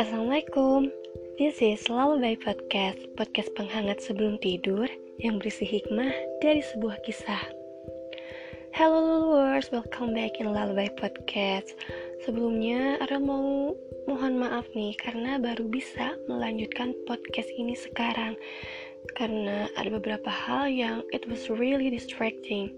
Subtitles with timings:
[0.00, 0.88] Assalamualaikum,
[1.36, 4.88] this is Lullaby Podcast, podcast penghangat sebelum tidur
[5.20, 6.08] yang berisi hikmah
[6.40, 7.44] dari sebuah kisah.
[8.72, 11.76] Hello Luluers, welcome back in Lullaby Podcast.
[12.24, 13.76] Sebelumnya, Ara mau
[14.08, 18.40] mohon maaf nih karena baru bisa melanjutkan podcast ini sekarang
[19.20, 22.72] karena ada beberapa hal yang it was really distracting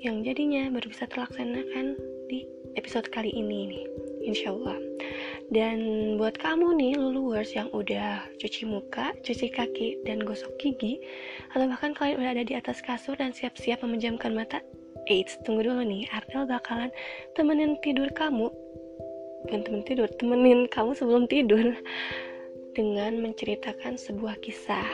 [0.00, 2.00] yang jadinya baru bisa terlaksanakan
[2.32, 2.48] di
[2.80, 3.84] episode kali ini nih,
[4.32, 4.80] insya Allah.
[5.52, 10.96] Dan buat kamu nih luluers yang udah cuci muka, cuci kaki, dan gosok gigi,
[11.52, 14.64] atau bahkan kalian udah ada di atas kasur dan siap-siap memejamkan mata,
[15.04, 16.88] Eits, tunggu dulu nih, Artel bakalan
[17.36, 18.48] temenin tidur kamu,
[19.44, 21.76] bukan temen tidur, temenin kamu sebelum tidur,
[22.72, 24.88] dengan menceritakan sebuah kisah.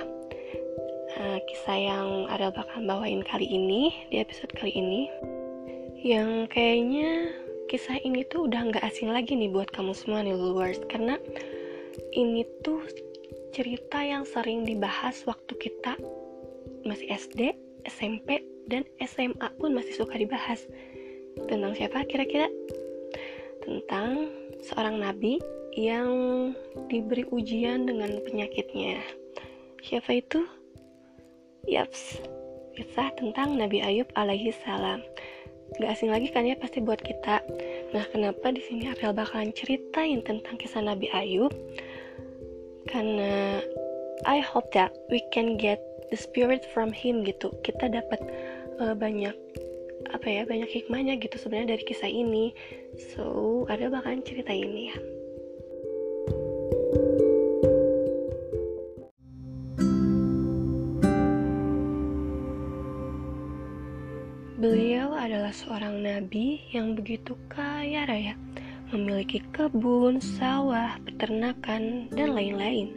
[1.10, 5.10] Uh, kisah yang Arel bakalan bawain kali ini, di episode kali ini,
[6.00, 7.34] yang kayaknya
[7.70, 11.14] kisah ini tuh udah nggak asing lagi nih buat kamu semua nih luars karena
[12.18, 12.82] ini tuh
[13.54, 15.94] cerita yang sering dibahas waktu kita
[16.82, 17.54] masih SD,
[17.86, 20.66] SMP, dan SMA pun masih suka dibahas.
[21.46, 22.50] Tentang siapa kira-kira?
[23.62, 24.26] Tentang
[24.66, 25.38] seorang nabi
[25.78, 26.10] yang
[26.90, 28.98] diberi ujian dengan penyakitnya.
[29.78, 30.42] Siapa itu?
[31.70, 32.18] Yaps,
[32.74, 35.04] kisah tentang Nabi Ayub alaihi salam
[35.78, 37.38] Gak asing lagi kan ya pasti buat kita.
[37.90, 41.50] Nah, kenapa di sini Ariel bakalan ceritain tentang kisah Nabi Ayub?
[42.86, 43.58] Karena
[44.22, 45.82] I hope that we can get
[46.14, 47.50] the spirit from him gitu.
[47.66, 48.20] Kita dapat
[48.78, 49.34] uh, banyak
[50.10, 52.54] apa ya banyak hikmahnya gitu sebenarnya dari kisah ini.
[53.14, 54.96] So, Ariel bakalan cerita ini ya.
[65.50, 68.38] Adalah seorang nabi yang begitu kaya raya,
[68.94, 72.94] memiliki kebun, sawah, peternakan, dan lain-lain.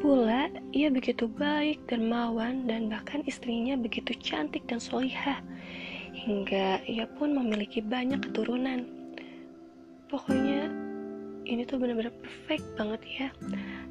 [0.00, 5.44] Pula, ia begitu baik, dermawan, dan bahkan istrinya begitu cantik dan solihah,
[6.16, 8.88] hingga ia pun memiliki banyak keturunan.
[10.08, 10.72] Pokoknya,
[11.44, 13.28] ini tuh benar-benar perfect banget ya.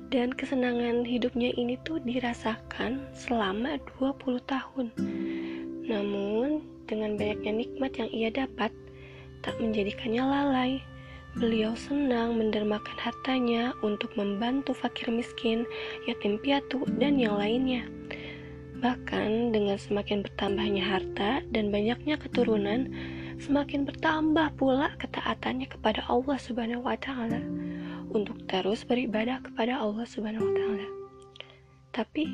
[0.09, 4.90] Dan kesenangan hidupnya ini tuh dirasakan selama 20 tahun.
[5.85, 8.72] Namun, dengan banyaknya nikmat yang ia dapat,
[9.46, 10.72] tak menjadikannya lalai.
[11.35, 15.68] Beliau senang mendermakan hartanya untuk membantu fakir miskin,
[16.07, 17.84] yatim piatu, dan yang lainnya.
[18.79, 22.88] Bahkan dengan semakin bertambahnya harta dan banyaknya keturunan,
[23.40, 27.44] semakin bertambah pula ketaatannya kepada Allah Subhanahu wa taala
[28.16, 30.88] untuk terus beribadah kepada Allah Subhanahu wa taala.
[31.91, 32.31] Tapi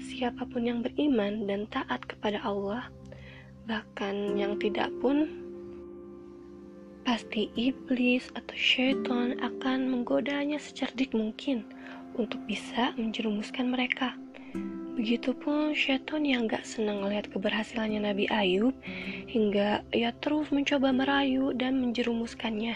[0.00, 2.88] siapa pun yang beriman dan taat kepada Allah
[3.68, 5.28] bahkan yang tidak pun
[7.04, 11.68] pasti iblis atau syaitan akan menggodanya secerdik mungkin
[12.16, 14.16] untuk bisa menjerumuskan mereka.
[14.96, 18.74] Begitupun syaitan yang gak senang melihat keberhasilannya Nabi Ayub
[19.30, 22.74] hingga ia terus mencoba merayu dan menjerumuskannya.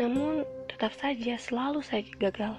[0.00, 2.58] Namun tetap saja selalu saja gagal.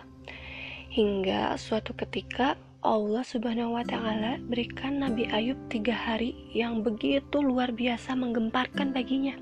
[0.94, 7.70] Hingga suatu ketika Allah Subhanahu wa Ta'ala berikan Nabi Ayub tiga hari yang begitu luar
[7.70, 9.38] biasa menggemparkan baginya.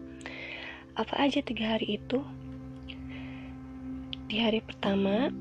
[1.00, 2.19] Apa aja tiga hari itu?
[4.28, 5.31] Di hari pertama,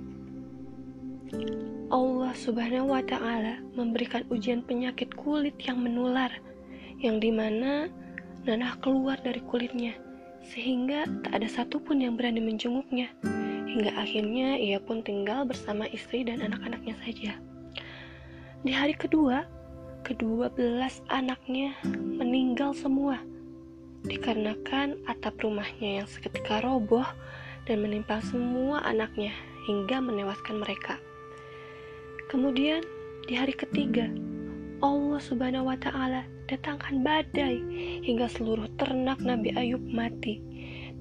[1.90, 6.30] Allah Subhanahu wa Ta'ala memberikan ujian penyakit kulit yang menular,
[7.02, 7.90] yang di mana
[8.46, 9.98] nanah keluar dari kulitnya,
[10.46, 13.10] sehingga tak ada satupun yang berani menjenguknya.
[13.66, 17.34] Hingga akhirnya ia pun tinggal bersama istri dan anak-anaknya saja.
[18.66, 19.46] Di hari kedua,
[20.02, 23.22] kedua belas anaknya meninggal semua
[24.02, 27.06] dikarenakan atap rumahnya yang seketika roboh
[27.70, 29.30] dan menimpa semua anaknya
[29.70, 30.98] hingga menewaskan mereka.
[32.26, 32.82] Kemudian
[33.30, 34.10] di hari ketiga,
[34.82, 37.62] Allah Subhanahu wa taala datangkan badai
[38.02, 40.42] hingga seluruh ternak Nabi Ayub mati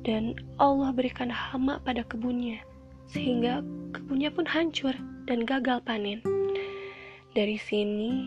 [0.06, 2.62] dan Allah berikan hama pada kebunnya
[3.10, 3.66] sehingga
[3.98, 4.94] kebunnya pun hancur
[5.26, 6.37] dan gagal panen.
[7.38, 8.26] Dari sini,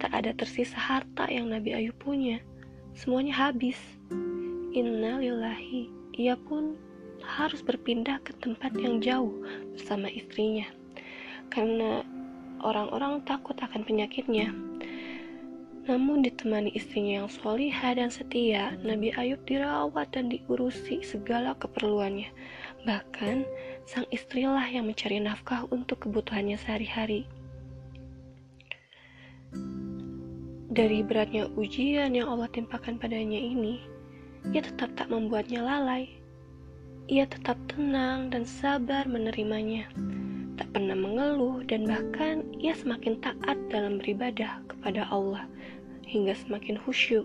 [0.00, 2.40] tak ada tersisa harta yang Nabi Ayub punya.
[2.96, 3.76] Semuanya habis.
[4.72, 5.92] Innalillahi.
[6.16, 6.72] Ia pun
[7.20, 9.36] harus berpindah ke tempat yang jauh
[9.76, 10.64] bersama istrinya.
[11.52, 12.00] Karena
[12.64, 14.48] orang-orang takut akan penyakitnya.
[15.84, 22.32] Namun ditemani istrinya yang solihah dan setia, Nabi Ayub dirawat dan diurusi segala keperluannya.
[22.88, 23.44] Bahkan,
[23.84, 27.28] sang istrilah yang mencari nafkah untuk kebutuhannya sehari-hari.
[30.68, 33.80] Dari beratnya ujian yang Allah timpakan padanya ini,
[34.52, 36.12] ia tetap tak membuatnya lalai.
[37.08, 39.88] Ia tetap tenang dan sabar menerimanya.
[40.58, 45.46] tak pernah mengeluh, dan bahkan ia semakin taat dalam beribadah kepada Allah
[46.02, 47.22] hingga semakin khusyuk.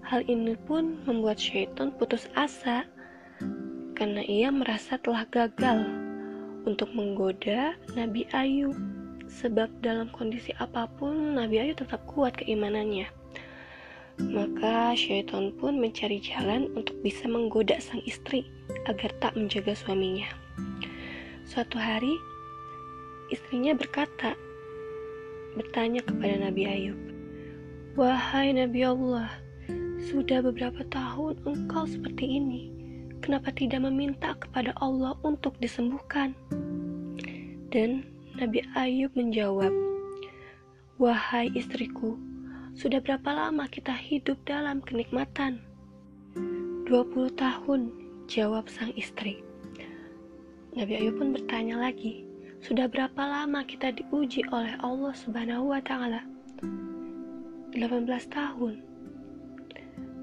[0.00, 2.88] Hal ini pun membuat syaitan putus asa
[3.92, 5.84] karena ia merasa telah gagal
[6.64, 8.99] untuk menggoda Nabi Ayub.
[9.30, 13.06] Sebab dalam kondisi apa pun Nabi Ayub tetap kuat keimanannya.
[14.20, 18.44] Maka syaitan pun mencari jalan untuk bisa menggoda sang istri
[18.90, 20.26] agar tak menjaga suaminya.
[21.46, 22.12] Suatu hari,
[23.30, 24.34] istrinya berkata,
[25.54, 27.00] bertanya kepada Nabi Ayub,
[27.96, 29.30] Wahai Nabi Allah,
[30.10, 32.70] sudah beberapa tahun engkau seperti ini.
[33.20, 36.32] Kenapa tidak meminta kepada Allah untuk disembuhkan?
[37.70, 38.06] Dan
[38.40, 39.68] Nabi Ayub menjawab,
[40.96, 42.16] Wahai istriku,
[42.72, 45.60] sudah berapa lama kita hidup dalam kenikmatan?
[46.88, 47.92] 20 tahun,
[48.32, 49.44] jawab sang istri.
[50.72, 52.24] Nabi Ayub pun bertanya lagi,
[52.64, 56.24] sudah berapa lama kita diuji oleh Allah Subhanahu wa taala?
[57.76, 58.80] 18 tahun.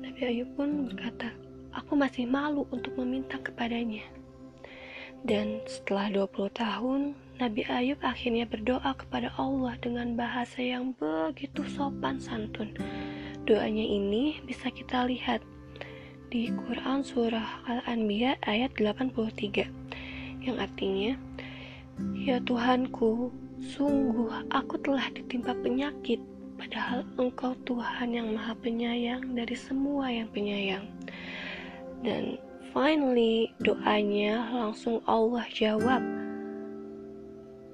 [0.01, 1.37] Nabi Ayub pun berkata,
[1.69, 4.01] aku masih malu untuk meminta kepadanya.
[5.21, 12.17] Dan setelah 20 tahun, Nabi Ayub akhirnya berdoa kepada Allah dengan bahasa yang begitu sopan
[12.17, 12.73] santun.
[13.45, 15.45] Doanya ini bisa kita lihat
[16.33, 19.69] di Quran Surah Al-Anbiya ayat 83
[20.41, 21.13] yang artinya
[22.17, 23.29] Ya Tuhanku,
[23.61, 26.17] sungguh aku telah ditimpa penyakit
[26.57, 30.89] padahal Engkau Tuhan yang Maha Penyayang dari semua yang penyayang.
[32.01, 32.41] Dan
[32.73, 36.16] finally doanya langsung Allah jawab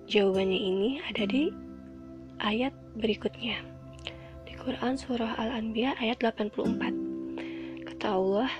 [0.03, 1.47] Jawabannya ini ada di
[2.43, 3.55] ayat berikutnya.
[4.43, 7.87] Di Quran Surah Al-Anbiya ayat 84.
[7.87, 8.51] Kata Allah,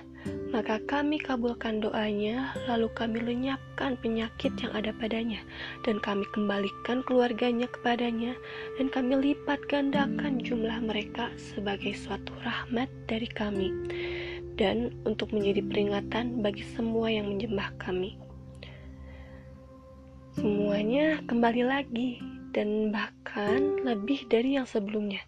[0.56, 5.44] maka kami kabulkan doanya, lalu kami lenyapkan penyakit yang ada padanya,
[5.84, 8.40] dan kami kembalikan keluarganya kepadanya,
[8.80, 13.74] dan kami lipat gandakan jumlah mereka sebagai suatu rahmat dari kami,
[14.56, 18.23] dan untuk menjadi peringatan bagi semua yang menjembah kami.
[20.34, 22.18] Semuanya kembali lagi
[22.58, 25.22] dan bahkan lebih dari yang sebelumnya.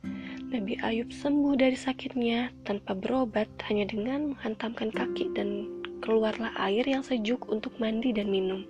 [0.50, 5.70] Nabi Ayub sembuh dari sakitnya tanpa berobat hanya dengan menghantamkan kaki dan
[6.02, 8.66] keluarlah air yang sejuk untuk mandi dan minum.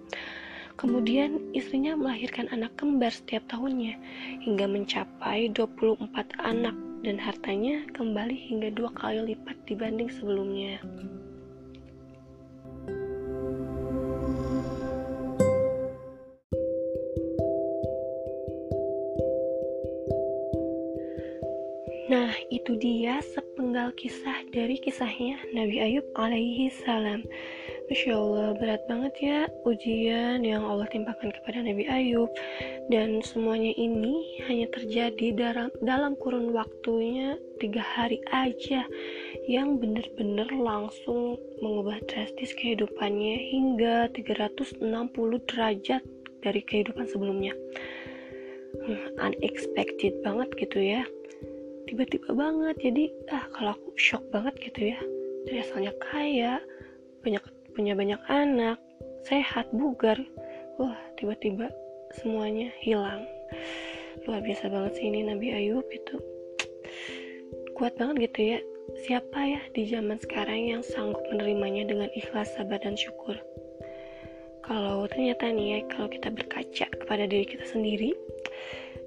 [0.76, 3.96] Kemudian istrinya melahirkan anak kembar setiap tahunnya
[4.44, 6.04] hingga mencapai 24
[6.44, 6.76] anak
[7.08, 10.84] dan hartanya kembali hingga dua kali lipat dibanding sebelumnya.
[22.06, 27.26] Nah, itu dia sepenggal kisah dari kisahnya Nabi Ayub alaihi salam.
[27.90, 32.30] Masya Allah, berat banget ya ujian yang Allah timpakan kepada Nabi Ayub.
[32.94, 38.86] Dan semuanya ini hanya terjadi dalam, dalam kurun waktunya tiga hari aja
[39.50, 44.78] yang benar-benar langsung mengubah drastis kehidupannya hingga 360
[45.50, 46.06] derajat
[46.46, 47.58] dari kehidupan sebelumnya.
[48.78, 51.02] Hmm, unexpected banget gitu ya
[51.88, 52.76] tiba-tiba banget.
[52.82, 55.00] Jadi ah kalau aku shock banget gitu ya.
[55.46, 56.54] Dari asalnya kaya
[57.22, 57.44] banyak
[57.74, 58.78] punya banyak anak
[59.26, 60.18] sehat bugar.
[60.82, 61.70] Wah tiba-tiba
[62.22, 63.26] semuanya hilang.
[64.26, 66.18] Luar biasa banget sih ini Nabi Ayub itu.
[67.78, 68.60] Kuat banget gitu ya.
[69.06, 73.36] Siapa ya di zaman sekarang yang sanggup menerimanya dengan ikhlas sabar dan syukur?
[74.66, 78.18] Kalau ternyata nih ya kalau kita berkaca kepada diri kita sendiri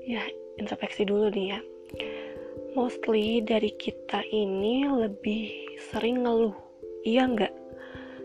[0.06, 0.22] ya
[0.56, 1.60] introspeksi dulu nih ya
[2.78, 5.50] mostly dari kita ini lebih
[5.90, 6.54] sering ngeluh.
[7.02, 7.54] Iya nggak?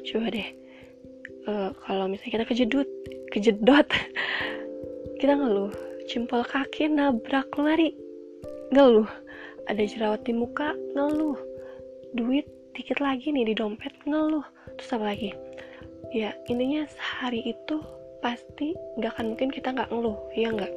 [0.06, 0.50] Coba deh.
[1.50, 2.90] Uh, kalau misalnya kita kejedut
[3.34, 3.90] kejedot
[5.20, 5.74] kita ngeluh.
[6.06, 7.98] Jempol kaki nabrak lemari
[8.70, 9.10] ngeluh.
[9.66, 11.42] Ada jerawat di muka ngeluh.
[12.14, 12.46] Duit
[12.78, 14.46] dikit lagi nih di dompet ngeluh.
[14.78, 15.34] Terus apa lagi?
[16.14, 17.82] Ya intinya sehari itu
[18.22, 20.74] pasti nggak akan mungkin kita nggak ngeluh iya nggak?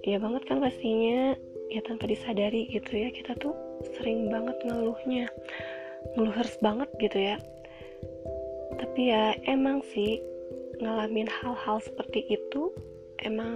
[0.00, 1.36] Iya banget kan pastinya
[1.70, 3.08] ya tanpa disadari gitu ya.
[3.14, 3.54] Kita tuh
[3.96, 5.30] sering banget ngeluhnya
[6.16, 7.36] ngeluh harus banget gitu ya.
[8.76, 10.20] Tapi ya emang sih
[10.80, 12.72] ngalamin hal-hal seperti itu
[13.20, 13.54] emang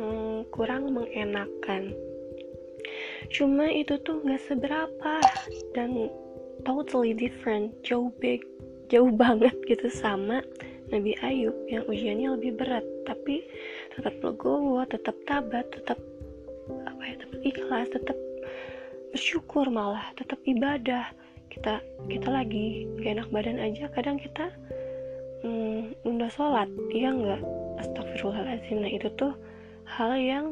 [0.53, 1.97] kurang mengenakan.
[3.33, 5.15] Cuma itu tuh nggak seberapa
[5.73, 6.13] dan
[6.69, 7.73] totally different.
[7.81, 8.45] Jauh big
[8.93, 10.45] jauh banget gitu sama
[10.93, 12.85] Nabi Ayub yang ujiannya lebih berat.
[13.09, 13.45] Tapi
[13.97, 15.97] tetap legowo tetap tabat tetap
[17.45, 18.17] ikhlas tetap
[19.13, 21.13] bersyukur malah tetap ibadah.
[21.53, 21.79] Kita
[22.11, 24.51] kita lagi gak enak badan aja kadang kita
[25.47, 27.43] hmm, nunda sholat iya nggak?
[27.85, 29.37] Astagfirullahaladzim nah itu tuh
[29.87, 30.47] hal yang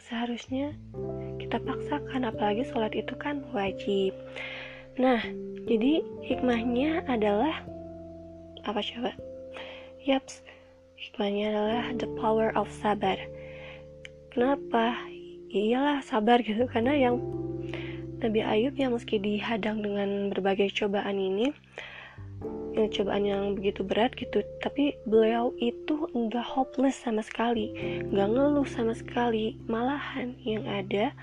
[0.00, 0.74] seharusnya
[1.38, 4.16] kita paksakan apalagi sholat itu kan wajib.
[4.98, 5.22] Nah
[5.70, 7.62] jadi hikmahnya adalah
[8.66, 9.14] apa coba?
[10.02, 10.42] Yaps
[10.98, 13.16] hikmahnya adalah the power of sabar.
[14.34, 14.98] Kenapa
[15.50, 17.18] iyalah sabar gitu karena yang
[18.20, 21.50] Nabi Ayub yang meski dihadang dengan berbagai cobaan ini
[22.76, 27.72] ya, cobaan yang begitu berat gitu tapi beliau itu enggak hopeless sama sekali
[28.12, 31.16] enggak ngeluh sama sekali malahan yang ada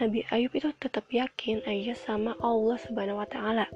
[0.00, 3.68] Nabi Ayub itu tetap yakin aja sama Allah Subhanahu wa taala.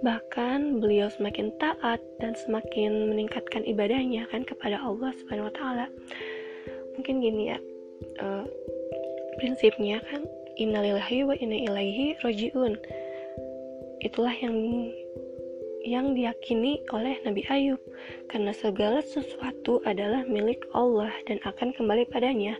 [0.00, 5.86] Bahkan beliau semakin taat dan semakin meningkatkan ibadahnya kan kepada Allah Subhanahu wa taala.
[6.96, 7.58] Mungkin gini ya.
[8.16, 8.48] Uh,
[9.38, 10.26] prinsipnya kan
[10.58, 12.74] innalillahi wa inna ilaihi rojiun.
[14.02, 14.54] Itulah yang
[15.86, 17.80] yang diyakini oleh Nabi Ayub
[18.28, 22.58] karena segala sesuatu adalah milik Allah dan akan kembali padanya.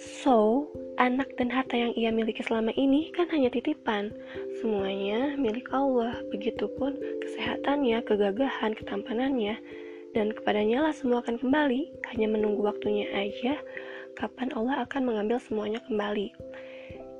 [0.00, 0.64] So,
[0.96, 4.16] anak dan harta yang ia miliki selama ini kan hanya titipan.
[4.56, 6.16] Semuanya milik Allah.
[6.32, 9.60] Begitupun kesehatannya, kegagahan, ketampanannya,
[10.16, 11.92] dan kepadanya lah semua akan kembali.
[12.08, 13.60] Hanya menunggu waktunya aja
[14.20, 16.36] kapan Allah akan mengambil semuanya kembali.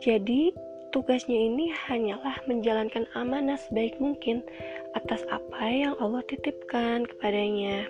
[0.05, 0.53] Jadi,
[0.93, 4.45] tugasnya ini hanyalah menjalankan amanah sebaik mungkin
[4.93, 7.89] atas apa yang Allah titipkan kepadanya.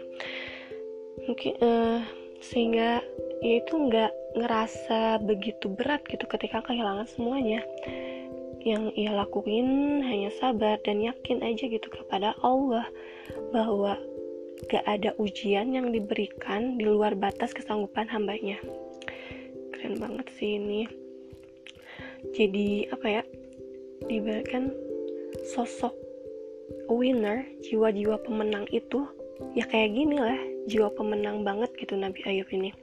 [1.26, 2.00] Mungkin uh,
[2.38, 3.02] sehingga
[3.42, 7.66] ya itu nggak ngerasa begitu berat gitu ketika kehilangan semuanya.
[8.60, 12.84] Yang ia lakuin hanya sabar dan yakin aja gitu kepada Allah
[13.56, 13.96] bahwa
[14.68, 18.60] gak ada ujian yang diberikan di luar batas kesanggupan hambanya
[19.80, 20.84] keren banget sih ini
[22.36, 23.22] jadi apa ya
[24.04, 24.68] diberikan
[25.56, 25.96] sosok
[26.90, 29.06] winner, jiwa-jiwa pemenang itu
[29.56, 30.36] ya kayak gini lah,
[30.68, 32.74] jiwa pemenang banget gitu Nabi Ayub ini.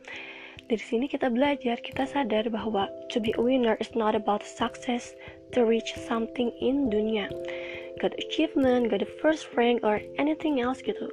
[0.67, 5.15] Dari sini kita belajar, kita sadar bahwa to be a winner is not about success
[5.55, 7.31] to reach something in dunia.
[8.03, 11.07] Got achievement, got the first rank or anything else gitu.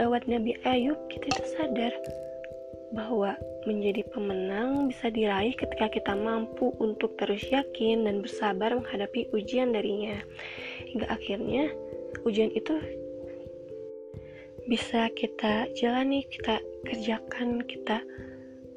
[0.00, 1.92] Lewat Nabi Ayub kita itu sadar
[2.92, 3.34] bahwa
[3.64, 10.20] menjadi pemenang bisa diraih ketika kita mampu untuk terus yakin dan bersabar menghadapi ujian darinya.
[10.92, 11.72] Hingga akhirnya
[12.28, 12.76] ujian itu
[14.68, 18.04] bisa kita jalani, kita kerjakan, kita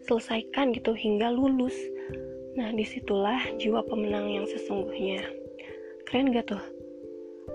[0.08, 1.76] selesaikan gitu hingga lulus.
[2.56, 5.28] Nah, di situlah jiwa pemenang yang sesungguhnya.
[6.08, 6.64] Keren gak tuh?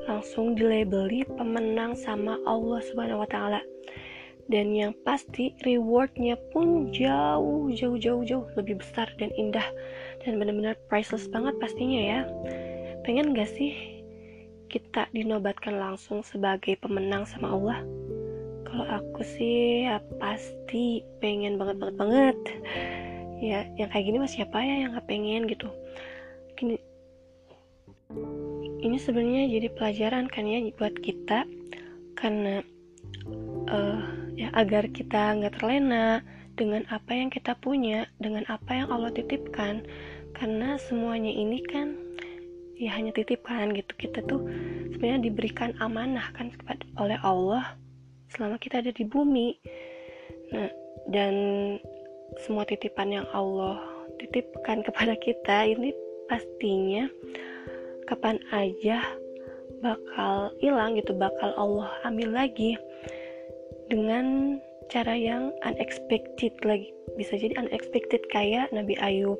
[0.05, 3.62] Langsung dilabeli pemenang sama Allah Subhanahu wa taala.
[4.50, 9.62] Dan yang pasti rewardnya pun jauh jauh jauh jauh lebih besar dan indah
[10.26, 12.21] dan benar-benar priceless banget pastinya ya.
[13.07, 14.02] Pengen gak sih
[14.66, 17.78] kita dinobatkan langsung sebagai pemenang sama Allah?
[18.66, 22.38] Kalau aku sih ya pasti pengen banget banget banget.
[23.40, 25.71] Ya, yang kayak gini mas siapa ya yang gak pengen gitu?
[26.59, 26.76] Gini,
[28.83, 31.49] ini sebenarnya jadi pelajaran kan ya buat kita
[32.19, 32.61] karena
[33.73, 36.25] uh, ya agar kita nggak terlena
[36.56, 39.85] dengan apa yang kita punya, dengan apa yang Allah titipkan,
[40.32, 41.92] karena semuanya ini kan
[42.80, 43.92] ya hanya titipkan gitu.
[44.09, 44.40] Kita tuh
[44.97, 46.49] sebenarnya diberikan amanah kan
[46.97, 47.76] oleh Allah
[48.32, 49.61] selama kita ada di bumi.
[50.56, 50.73] Nah
[51.09, 51.35] dan
[52.44, 53.80] semua titipan yang Allah
[54.20, 55.92] titipkan kepada kita ini
[56.28, 57.11] pastinya
[58.06, 59.02] kapan aja
[59.80, 62.76] bakal hilang gitu bakal Allah ambil lagi
[63.90, 64.56] dengan
[64.88, 69.38] cara yang unexpected lagi bisa jadi unexpected kayak Nabi Ayub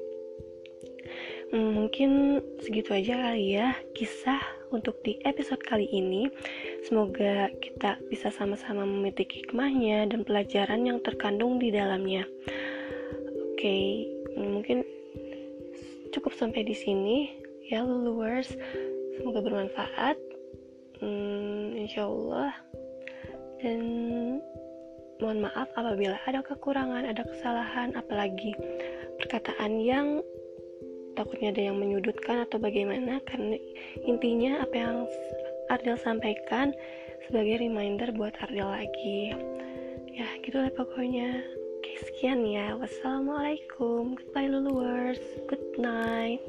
[1.51, 4.39] Hmm, mungkin segitu aja kali ya kisah
[4.71, 6.31] untuk di episode kali ini.
[6.87, 12.23] Semoga kita bisa sama-sama memetik hikmahnya dan pelajaran yang terkandung di dalamnya.
[13.51, 14.07] Oke,
[14.39, 14.87] mungkin
[16.15, 17.35] cukup sampai di sini
[17.67, 18.55] ya luwers.
[19.19, 20.15] Semoga bermanfaat.
[21.03, 22.55] Hmm, insya Allah.
[23.61, 23.81] Dan
[25.21, 28.57] mohon maaf apabila ada kekurangan, ada kesalahan, apalagi
[29.21, 30.25] perkataan yang
[31.13, 33.61] takutnya ada yang menyudutkan atau bagaimana karena
[34.09, 34.97] intinya apa yang
[35.69, 36.73] Ardel sampaikan
[37.29, 39.37] sebagai reminder buat Ardel lagi.
[40.11, 41.45] Ya gitu lah pokoknya.
[41.79, 42.75] Oke sekian ya.
[42.81, 44.17] Wassalamualaikum.
[44.17, 46.41] Goodbye luluers good night